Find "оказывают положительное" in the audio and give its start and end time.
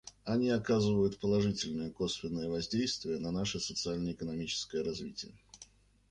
0.49-1.91